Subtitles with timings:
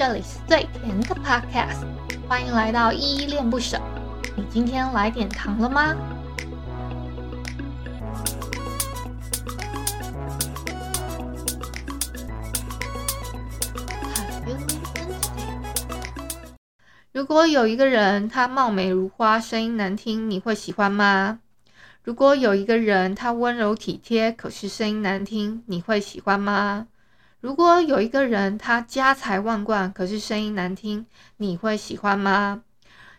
[0.00, 1.84] 这里是最甜的 Podcast，
[2.26, 3.78] 欢迎来到依依恋不舍。
[4.34, 5.94] 你今天来点糖了吗？
[17.12, 21.40] 如果有一个人，他貌美如花，声音难听，你会喜欢吗？
[22.02, 26.86] 如果有一个人，他温柔体贴，可是声音难听，你会喜欢吗？
[27.40, 31.06] 如果有一个人，他家财万贯，可是声音难听，
[31.38, 32.62] 你会喜欢吗？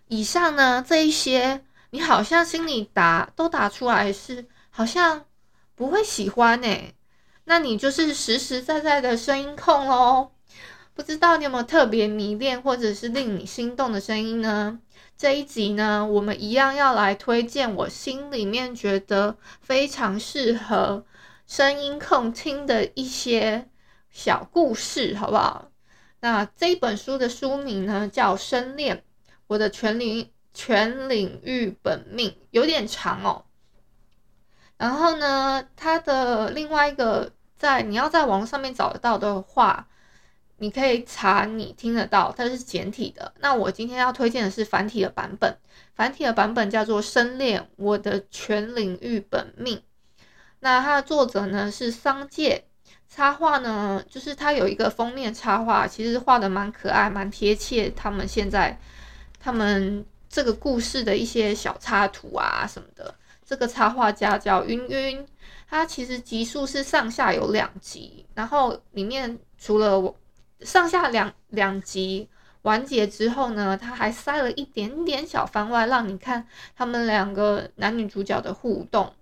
[0.07, 5.25] 以上呢，这一些，你好像心里答都答出来是，好像
[5.73, 6.93] 不会喜欢诶。
[7.45, 10.29] 那你就是实实在在的声音控喽。
[10.93, 14.79] 不知道你有没有特别迷恋或者是令你心动的声音呢？
[15.17, 21.03] 这一集呢，我们一样要来推荐我心里面觉得非常适合
[21.47, 23.67] 声音控听的一些。
[24.11, 25.71] 小故事好不好？
[26.19, 28.97] 那这一本书的书名呢，叫《生恋》，
[29.47, 33.45] 我的全领全领域本命有点长哦。
[34.77, 39.87] 然后呢，它的另外一个在你要在网络上面找得到的话，
[40.57, 43.33] 你可以查，你听得到，它是简体的。
[43.39, 45.57] 那我今天要推荐的是繁体的版本，
[45.95, 49.81] 繁体的版本叫做《生恋》，我的全领域本命。
[50.59, 52.65] 那它的作者呢是桑介。
[53.13, 57.89] 插画呢，就是它有一个封面插画，其实画的蛮可爱、蛮贴切。
[57.89, 58.79] 他们现在
[59.37, 63.13] 他们这个故事的一些小插图啊什么的，
[63.45, 65.27] 这个插画家叫晕晕，
[65.69, 70.15] 他其实集数是上下有两集，然后里面除了我
[70.61, 72.29] 上下两两集
[72.61, 76.47] 完结之后呢，他还塞了一点点小番外，让你看
[76.77, 79.13] 他们两个男女主角的互动。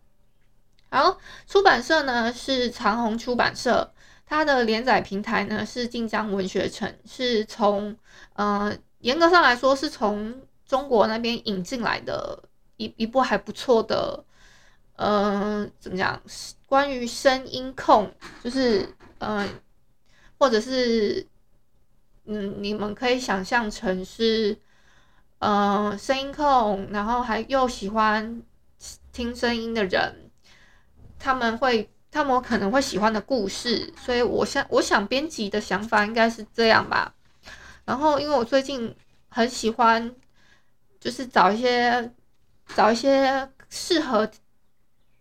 [0.91, 3.93] 好，出版社呢是长虹出版社，
[4.25, 7.95] 它的连载平台呢是晋江文学城，是从
[8.33, 12.41] 呃严格上来说是从中国那边引进来的
[12.77, 14.23] 一一部还不错的，
[14.95, 16.19] 嗯、呃，怎么讲？
[16.65, 18.11] 关于声音控，
[18.43, 18.81] 就是
[19.19, 19.49] 嗯、呃，
[20.39, 21.25] 或者是
[22.25, 24.57] 嗯，你们可以想象成是
[25.37, 28.41] 嗯、呃，声音控，然后还又喜欢
[29.11, 30.28] 听声音的人。
[31.19, 37.13] 他们会，他们可能会喜欢的故事，所以我想，我想编辑的想法应该是这样吧。
[37.83, 38.95] 然后，因为我最近
[39.27, 40.15] 很喜欢，
[40.99, 42.11] 就是找一些
[42.73, 44.31] 找一些适合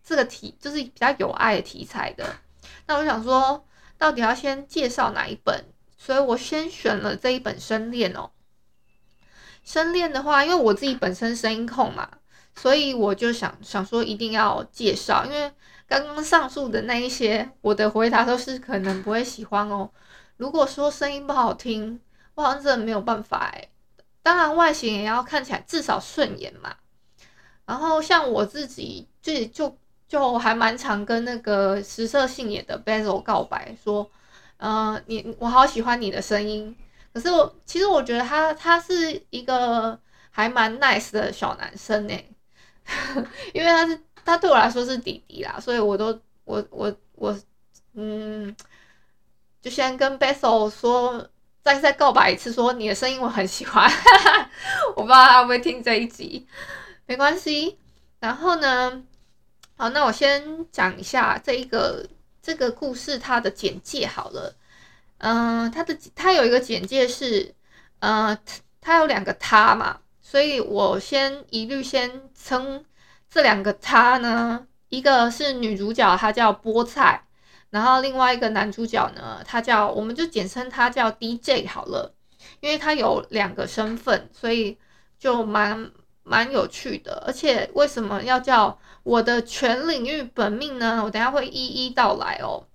[0.01, 2.25] 这个题，就是比较有爱的题材的。
[2.87, 3.65] 那我想说，
[3.97, 5.65] 到底要先介绍哪一本？
[5.97, 8.31] 所以我先选了这一本《声恋》哦。
[9.71, 12.09] 《声恋》的话，因为我自己本身声音控嘛，
[12.55, 15.51] 所以我就想想说一定要介绍，因为。
[15.89, 19.89] 刚刚上述的那一些，我的回答都是可能不会喜欢哦。
[20.37, 21.99] 如果说声音不好听，
[22.35, 23.69] 我好像真的没有办法诶。
[24.21, 26.75] 当然外形也要看起来至少顺眼嘛。
[27.65, 34.07] 然后像我自己就就就还蛮常跟那个食色性也的 Basil 告白说，
[34.57, 36.75] 嗯、呃，你我好喜欢你的声音。
[37.11, 39.99] 可是我其实我觉得他他是一个
[40.29, 42.31] 还蛮 nice 的小男生诶，
[43.53, 43.99] 因为他是。
[44.29, 47.35] 他对我来说是弟弟啦，所以我都我我我
[47.93, 48.55] 嗯，
[49.59, 51.27] 就先跟 Basil 说，
[51.63, 53.91] 再再告白一次，说你的声音我很喜欢。
[54.95, 56.47] 我不知道他会不会听这一集，
[57.07, 57.77] 没关系。
[58.19, 59.03] 然后呢，
[59.75, 62.07] 好，那我先讲一下这一个
[62.41, 64.55] 这个故事它的简介好了。
[65.17, 67.53] 嗯、它的它有一个简介是，
[67.99, 68.37] 呃，
[68.79, 72.85] 它有两个他嘛，所以我先一律先称。
[73.29, 77.23] 这两个他呢，一个是女主角，她叫菠菜，
[77.69, 82.15] 然后另外一个男主角呢，他叫，我们就简称他叫 DJ 好了，
[82.59, 84.77] 因为他有两个身份，所以
[85.19, 85.91] 就蛮
[86.23, 87.23] 蛮有趣的。
[87.27, 91.03] 而且为什么要叫我的全领域本命呢？
[91.05, 92.65] 我等下会一一道来哦。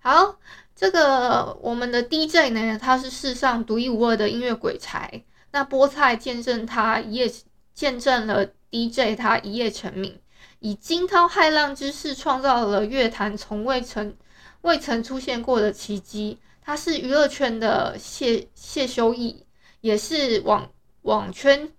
[0.00, 0.36] 好，
[0.76, 7.32] 这个我们的 DJ 呢，他是世上独一无二的音乐鬼才，那菠菜见证他一夜，
[7.72, 8.46] 见证了。
[8.70, 10.20] DJ 他一夜成名，
[10.58, 14.14] 以惊涛骇浪之势创造了乐坛从未曾
[14.60, 16.38] 未曾出现过的奇迹。
[16.60, 19.46] 他是娱乐圈的谢谢修义，
[19.80, 20.70] 也是网
[21.00, 21.72] 网圈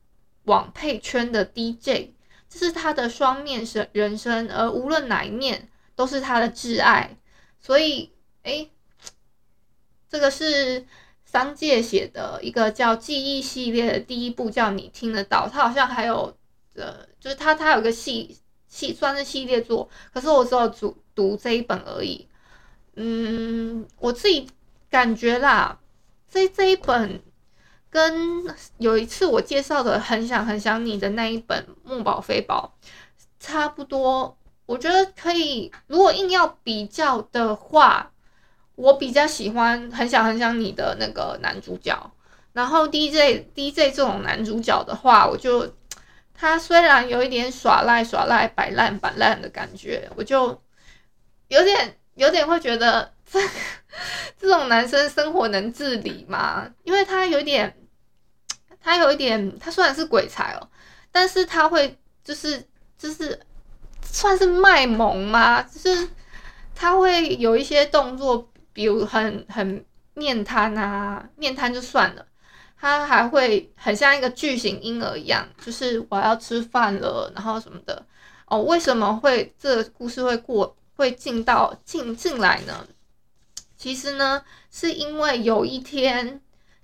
[0.46, 2.10] 网配圈的 DJ，
[2.50, 7.16] 这是他的双面人生，而无论哪一面都是他的挚爱。
[7.60, 8.12] 所以，
[8.42, 8.68] 哎，
[10.10, 10.88] 这个是
[11.24, 15.48] 桑介写的一个叫《记忆》系列的第一部，叫你听得到。
[15.48, 16.36] 他好像还有。
[16.80, 18.38] 呃，就是他，他有个系
[18.68, 22.28] 系算是系列作，可是我只有读读这一本而已。
[22.96, 24.50] 嗯，我自己
[24.90, 25.80] 感觉啦，
[26.30, 27.22] 这这一本
[27.90, 28.44] 跟
[28.78, 32.74] 有一次我介绍的《很想很想你》的那一本《木宝非宝》
[33.40, 34.38] 差不多。
[34.66, 38.12] 我觉得可以，如果硬要比较的话，
[38.76, 42.12] 我比较喜欢《很想很想你》的那个男主角。
[42.54, 45.74] 然后 DJ DJ 这种男主角的话，我就
[46.40, 50.62] 他虽然有一点耍赖耍赖、摆烂摆烂的感觉，我就
[51.50, 53.38] 有点有点会觉得这
[54.40, 56.66] 这种男生生活能自理吗？
[56.84, 57.76] 因为他有点，
[58.82, 60.70] 他有一点，他虽然是鬼才哦，
[61.12, 62.66] 但是他会就是
[62.98, 63.38] 就是
[64.02, 65.62] 算是卖萌吗？
[65.62, 66.08] 就是
[66.74, 69.84] 他会有一些动作，比如很很
[70.14, 72.26] 面瘫啊，面瘫就算了。
[72.82, 78.06] 他还会很像一个巨型婴儿一样，就是我要吃饭了，然后什么的
[78.46, 78.62] 哦。
[78.62, 82.88] 为什么会这个故事会过会进到进进来呢？
[83.76, 84.42] 其实呢，
[84.72, 86.40] 是因为有一天，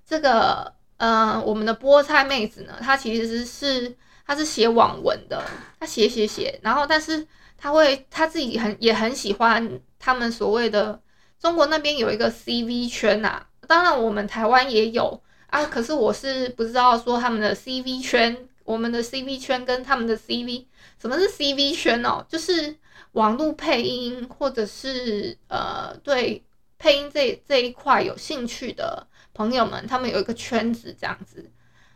[0.06, 3.96] 这个呃，我们的菠菜妹子呢，她其实是
[4.26, 5.42] 她是写网文的，
[5.80, 7.26] 她写写写，然后但是
[7.56, 11.00] 她会她自己很也很喜欢他们所谓的
[11.40, 15.22] 中国那边有一个 CV 圈呐、啊，当然我们台湾也有。
[15.56, 15.64] 啊！
[15.64, 20.66] 可是我是不知道说他们的 CV 圈，我们的 CV 圈跟他们的 CV，
[21.00, 22.22] 什么是 CV 圈哦？
[22.28, 22.76] 就是
[23.12, 26.44] 网络配音或者是呃对
[26.76, 31.50] 配音这这一块有兴趣的朋友们，他们有一个圈子这样子。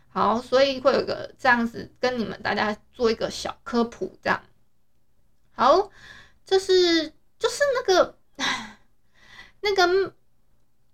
[0.09, 4.43] 好，所以会有个这样子跟你们大家做一个小科普，这样。
[5.51, 5.91] 好，
[6.43, 8.17] 就是就是那个
[9.61, 10.15] 那个。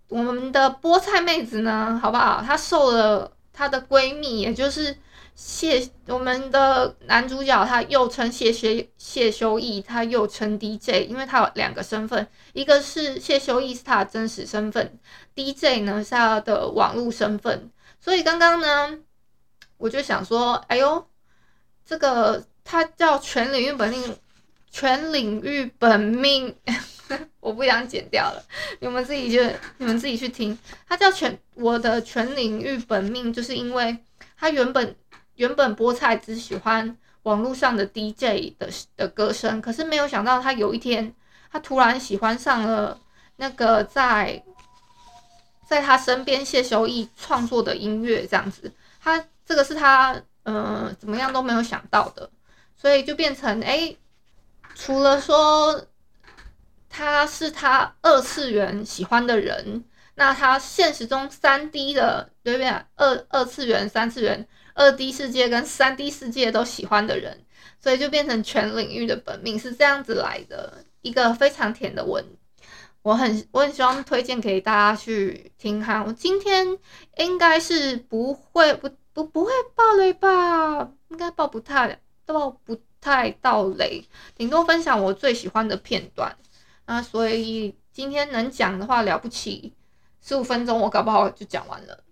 [0.08, 2.42] 我们的菠菜妹子呢，好不好？
[2.44, 4.96] 她受了她的闺蜜，也就是
[5.34, 14.98] 谢我们的男主角，他又称谢谢谢修义，他又称 DJ，因为他有两个身份，一个是谢修义是他的真实身份
[15.36, 17.70] ，DJ 呢是他的网络身份。
[18.00, 18.98] 所以刚刚呢，
[19.76, 21.06] 我就想说，哎呦，
[21.84, 24.16] 这个他叫全领域本命，
[24.70, 26.56] 全领域本命。
[27.40, 28.44] 我不想剪掉了，
[28.80, 29.42] 你们自己就
[29.78, 30.56] 你们自己去听。
[30.86, 33.96] 他叫全我的全领域本命，就是因为
[34.36, 34.94] 他原本
[35.36, 41.14] 原本菠菜只喜欢网络上的 DJ 的的歌声，可是没有想到他有一天
[41.50, 43.00] 他突然喜欢上了
[43.36, 44.42] 那个在
[45.66, 52.30] 在他身边谢修义创作的音乐，这样子，他这个是他、呃、怎么样都没有想到的，
[52.76, 53.96] 所以就变成哎、
[54.74, 55.86] 除了说。
[56.98, 59.84] 他是他二次元喜欢的人，
[60.16, 62.68] 那他现实中三 D 的对不对？
[62.96, 67.44] 二二次元、三次元、二 D 世界跟三 D 世界都喜欢的人，
[67.80, 72.24] 所以就变成全领域的本命是这样子来的，一个非常甜的文，
[73.02, 76.02] 我很我很希望推荐给大家去听哈。
[76.04, 76.76] 我今天
[77.18, 80.90] 应该是不会不不不会爆雷吧？
[81.10, 84.04] 应该爆不太爆不太到雷，
[84.34, 86.36] 顶多分享我最喜欢的片段。
[86.90, 89.74] 那所以今天能讲的话了不起，
[90.22, 92.02] 十五分钟我搞不好就讲完了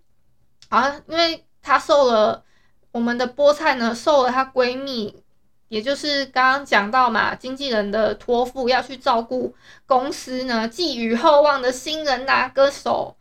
[0.69, 1.01] 啊！
[1.07, 2.45] 因为她受了
[2.91, 5.23] 我们的菠菜呢，受了她闺蜜，
[5.69, 9.55] 也就是刚刚讲到嘛，经纪人的托付要去照顾
[9.87, 13.17] 公司呢，寄予厚望的新人呐，歌手，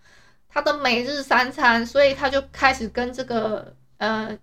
[0.50, 4.38] 她的每日三餐，所以她就开始跟这个呃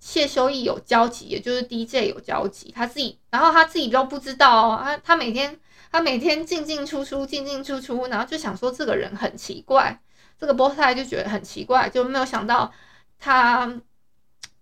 [0.00, 5.60] 谢修义有交集，也就是 DJ 有交集，他自己，然后他自己都不知道哦，他他每天。
[5.94, 9.96] 他每天进进出出，进进出出，然后就想说这个人很奇怪，
[10.36, 12.72] 这个菠菜就觉得很奇怪，就没有想到
[13.16, 13.80] 他，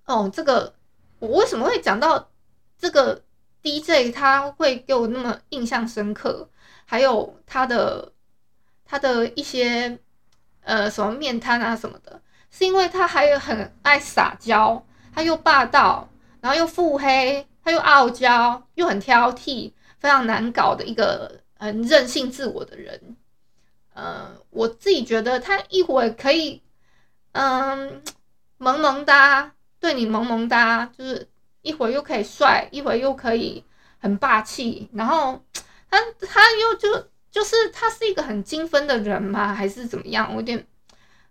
[0.05, 0.75] 哦，这个
[1.21, 2.29] 我为什么会讲到
[2.79, 3.23] 这个
[3.63, 6.51] DJ，他会给我那么印象深刻，
[6.85, 8.13] 还有他的
[8.85, 9.99] 他的一些
[10.61, 12.21] 呃什么面瘫啊什么的，
[12.51, 14.85] 是因为他还有很爱撒娇，
[15.15, 16.11] 他又霸道，
[16.43, 19.73] 然后又腹黑，他又傲娇，又很挑剔。
[20.03, 23.17] 非常难搞的一个很任性自我的人，
[23.95, 26.61] 呃，我自己觉得他一会儿可以，
[27.31, 28.03] 嗯，
[28.59, 31.29] 萌萌哒，对你萌萌哒，就是
[31.61, 33.65] 一会儿又可以帅，一会儿又可以
[34.01, 35.41] 很霸气，然后
[35.89, 39.55] 他他又就就是他是一个很精分的人吗？
[39.55, 40.31] 还是怎么样？
[40.31, 40.59] 我有点，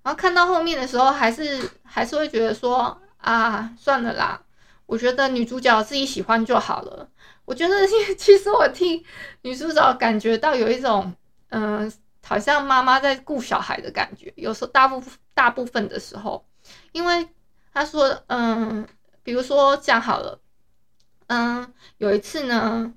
[0.02, 4.42] 然后看到后面的时候，还是还是会觉得说啊，算了啦，
[4.86, 7.10] 我觉得女主角自己喜欢就好了。
[7.52, 7.76] 我觉得，
[8.18, 9.04] 其实我听
[9.42, 11.14] 女主角感觉到有一种，
[11.50, 11.92] 嗯、
[12.26, 14.32] 好像妈妈在顾小孩的感觉。
[14.38, 15.04] 有时候大部
[15.34, 16.46] 大部分的时候，
[16.94, 17.28] 因为
[17.74, 18.88] 她说，嗯，
[19.22, 20.40] 比如说这样好了，
[21.28, 22.94] 嗯，有一次呢，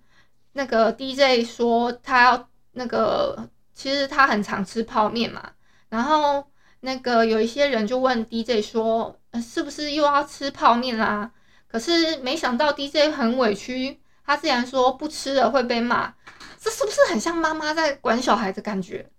[0.53, 5.51] 那个 DJ 说他要那个，其实他很常吃泡面嘛，
[5.89, 6.47] 然后
[6.79, 11.33] 那个有一些人就问 DJ 说，是不是又要吃泡面啦？
[11.67, 16.15] 可是没想到 DJ 很委屈，他竟然说不吃了会被骂，
[16.61, 19.11] 这是不是很像妈妈在管小孩的感觉？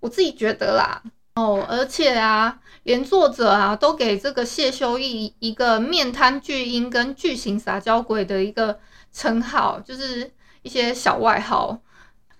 [0.00, 1.02] 我自己觉得啦。
[1.34, 8.80] 哦，而且啊，连作者啊都给这个谢修义一个面瘫巨婴跟巨型撒娇鬼的一个
[9.12, 11.80] 称号，就是一些小外号。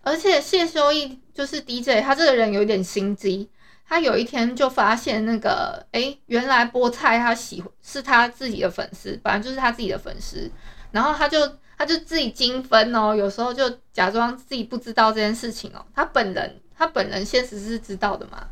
[0.02, 3.50] 而且谢修义就是 DJ，他这个人有点心机。
[3.86, 10.50] 他有一天就发现那个，哎，原来菠菜他喜是他自己的粉丝，本来就是他自己的粉丝，
[10.90, 11.38] 然后他就
[11.78, 18.48] 他就自己精分哦，有时候就假装自己不知道这件事情哦，他本人他本人现实是知道的嘛，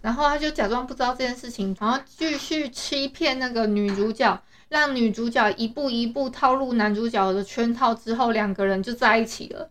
[0.00, 9.68] 然后他就假装不知道这件事情，然后继续欺骗那个女主角，让女主角一步一步套入男主角的圈套之后，两个人就在一起了。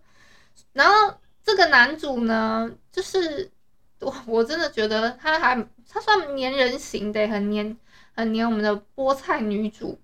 [0.73, 0.93] 然后
[1.43, 3.49] 这个男主呢，就是。
[3.99, 7.75] 我我真的觉得他还他算粘人型的，很粘
[8.13, 9.99] 很粘我们的菠菜女主。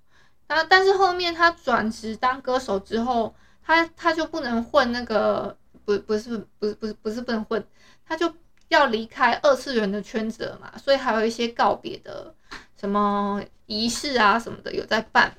[0.54, 3.34] 啊，但是后面他转职当歌手之后，
[3.64, 7.66] 他他就不能混那个不不是不是不是不是不能混，
[8.06, 8.32] 他就
[8.68, 10.72] 要离开二次元的圈子了嘛。
[10.78, 12.34] 所以还有一些告别的
[12.80, 15.36] 什么仪式啊什么的有在办。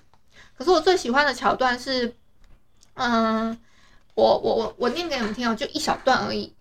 [0.59, 2.12] 可是我最喜欢的桥段是，
[2.94, 3.56] 嗯，
[4.14, 6.52] 我我我我念给你们听哦，就一小段而已。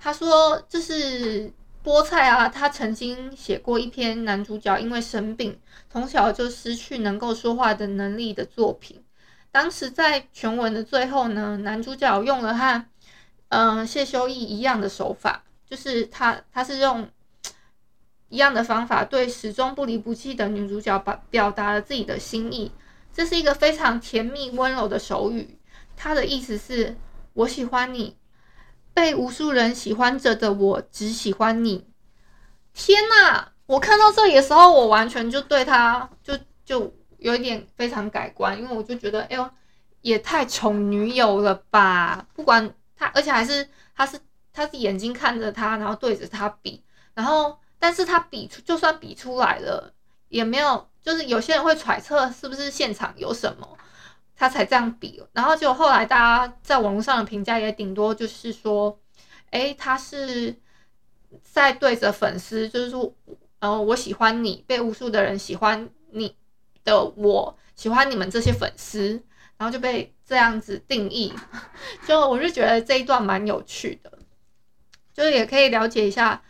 [0.00, 5.58] 他说：“这是菠菜啊，他曾经写过一篇男主角因为生病，
[5.90, 9.02] 从小就失去能够说话的能力的作品。
[9.50, 12.84] 当时在全文的最后呢，男主角用了和
[13.48, 17.08] 嗯、谢修义一样的手法，就是他他是用
[18.28, 22.70] 一样的方法对始终不离不弃的女主角表表达了自己的心意。
[23.12, 25.58] 这是一个非常甜蜜温柔的手语，
[25.96, 26.96] 他的意思是
[27.32, 28.16] 我喜欢你。”
[28.94, 31.86] 被无数人喜欢着的我，只喜欢你。
[32.72, 33.48] 天呐！
[33.66, 39.50] 我看到这里的时候，我完全就对他就就有一点非常改观，因为我就觉得，哎呦，
[40.00, 42.26] 也太宠女友了吧！
[42.34, 44.18] 不管他，而且还是他是
[44.52, 46.82] 他是眼睛看着他，然后对着他比，
[47.14, 49.92] 然后但是他比出就算比出来了，
[50.28, 53.78] 也没有，就是有些人会揣测是不是现场有什么。
[54.40, 58.98] 他才这样比，然后就后来大家在网络上的评价也顶多就是说，
[59.50, 60.56] 诶，他是
[61.42, 63.14] 在对着粉丝，就是说，
[63.58, 66.34] 呃，我喜欢你，被无数的人喜欢你
[66.84, 69.22] 的我，喜欢你们这些粉丝，
[69.58, 71.34] 然后就被这样子定义，
[72.08, 74.10] 就我就觉得这一段蛮有趣的，
[75.12, 76.42] 就是也可以了解一下，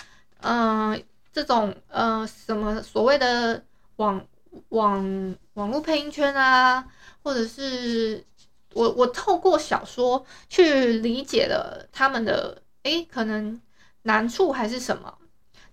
[0.43, 3.65] 嗯、这种呃什么所谓的
[3.97, 4.25] 网
[4.71, 6.87] 网网络配音圈啊。
[7.23, 8.25] 或者是
[8.73, 13.61] 我我透过小说去理解了他们的诶，可能
[14.05, 15.19] 难处还是什么，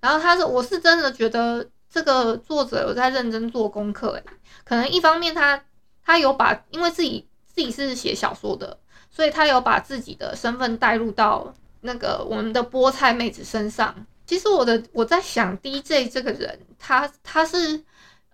[0.02, 4.24] 然后他是我是真的觉得这个作者有在认真做功课诶，
[4.66, 5.64] 可能一方面他
[6.04, 8.78] 他有把因为自己自己是写小说的，
[9.10, 14.06] 所以他有把自己的身份带入到那个我们的菠菜妹子身上。
[14.26, 17.86] 其实我的我在想 DJ 这个人，他他是。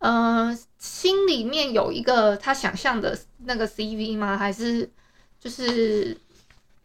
[0.06, 4.38] 嗯、呃，心里面有一个他想象的那个 CV 吗？
[4.38, 4.90] 还是
[5.40, 6.18] 就是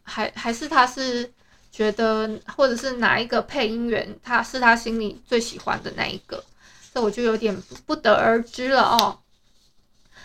[0.03, 1.29] 还还是他是
[1.69, 6.41] 觉得，或者是哪一个配音员他是他心里最喜欢的那一个？
[6.93, 7.53] 这我就有点
[7.85, 9.19] 不得而知了哦。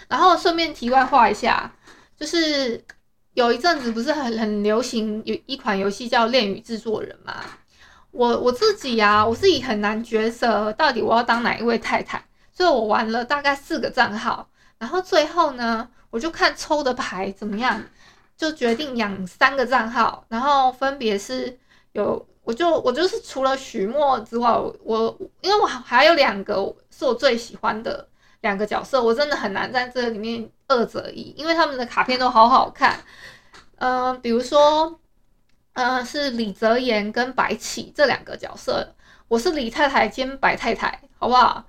[0.06, 1.74] 然后顺便题外话一下，
[2.16, 2.80] 就是
[3.32, 7.44] 有一阵子不是很很流行有一款游戏叫《恋与制作人》嘛？
[8.12, 12.24] 我我自己呀、啊，我自己很难抉择，到底我要当哪一位太太。
[12.54, 17.82] 所以我玩了大概四个账号，然后最后呢，我就看抽的牌怎么样，
[18.36, 21.58] 就决定养三个账号，然后分别是
[21.92, 24.48] 有，我就我就是除了许墨之外，
[24.84, 26.54] 我因为我还有两个
[26.90, 28.08] 是我最喜欢的
[28.42, 33.00] 两个角色，我真的很难在这里面二择一，因为他们的卡片都好好看，
[33.78, 35.00] 嗯、比如说，
[35.72, 38.94] 嗯、是李泽言跟白起这两个角色，
[39.26, 41.64] 我是李太太兼白太太，好不好？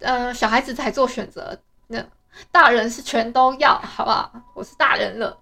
[0.00, 2.04] 呃，小孩子才做选择，那
[2.50, 4.32] 大人是全都要，好不好？
[4.54, 5.38] 我是大人了。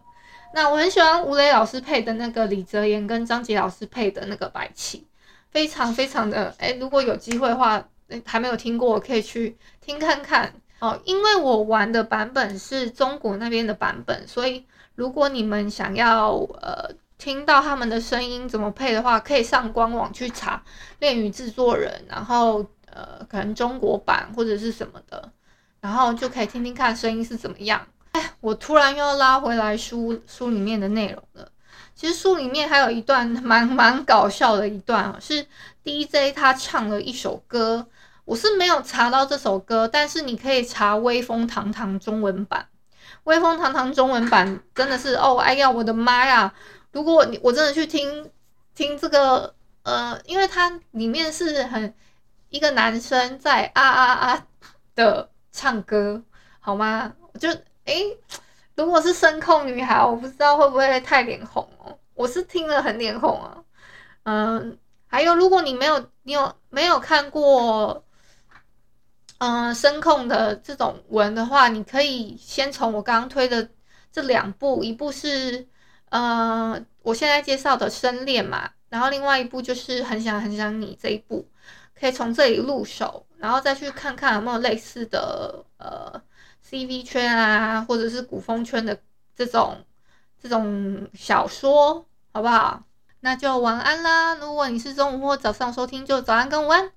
[0.54, 5.06] 那我很喜欢吴磊老师配的那个李泽言，跟张杰老师配的那个白起，
[5.50, 7.82] 非常非常的哎，如果有机会的话，
[8.24, 11.00] 还没有听过，可以去听看看哦。
[11.04, 20.62] 因为我玩的版本是中国那边的版本，所以如果你们想要呃听到他们的声音怎么配的话，可以上官网去查
[21.00, 22.64] 《恋与制作人》，然后。
[22.94, 25.32] 呃，可能中国版或者是什么的，
[25.80, 27.86] 然后就可以听听看声音是怎么样。
[28.12, 31.48] 哎，我突然又要拉回来书书里面的内容了。
[31.94, 35.46] 其实书里面还有一段蛮蛮搞笑的一段啊，是
[35.84, 37.86] DJ 他唱了一首歌，
[38.24, 42.66] 我是没有查到这首歌，但是你可以查《威风堂堂》中文版。
[43.24, 46.52] 《威风堂堂》中文版真的是哦，哎呀，我的妈呀！
[46.90, 48.28] 如果你我真的去听
[48.74, 51.94] 听这个，呃，因为它里面是很
[52.52, 54.46] 一个男生在啊啊啊
[54.94, 56.22] 的唱歌，
[56.60, 57.14] 好吗？
[57.40, 57.48] 就
[57.86, 58.16] 诶、
[58.76, 61.98] 如果是声控女孩，我不知道会不会太脸红哦。
[62.12, 63.64] 我是听了很脸红啊，
[64.24, 68.04] 嗯，还有如果你没有你有没有看过，
[69.38, 73.66] 嗯，声控的这种文的话，你可以先从我刚刚推的
[74.12, 75.66] 这两部，一部是
[76.10, 81.48] 嗯，我现在介绍的《深恋》嘛，然后另外一部就是《很想很想你》这一部，
[82.02, 86.20] 可以从这里入手，然后再去看看有没有类似的呃
[86.68, 88.98] CV 圈啊，或者是古风圈的
[89.36, 89.76] 这种。
[90.42, 92.82] 这种小说好不好？
[93.20, 94.34] 那就晚安啦。
[94.34, 96.90] 如果你是中午或早上收听，就早安跟午安。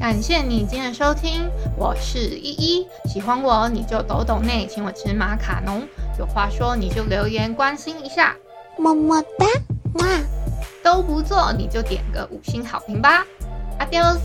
[0.00, 1.48] 感谢你今天的收听，
[1.78, 2.88] 我是依依。
[3.04, 5.86] 喜欢我你就抖抖内，请我吃马卡龙。
[6.18, 8.36] 有话说你就留言关心一下，
[8.76, 9.46] 么么哒，
[9.94, 10.06] 哇，
[10.82, 13.24] 都不做你就点个五星好评吧。
[13.78, 14.16] 阿彪。